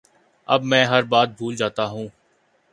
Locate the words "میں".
0.63-0.83